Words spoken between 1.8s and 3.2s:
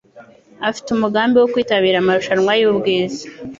amarushanwa yubwiz